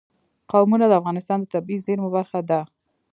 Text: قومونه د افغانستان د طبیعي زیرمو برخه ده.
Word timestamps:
قومونه 0.51 0.85
د 0.87 0.93
افغانستان 0.99 1.37
د 1.41 1.45
طبیعي 1.53 1.83
زیرمو 1.85 2.09
برخه 2.15 2.39
ده. 2.49 2.59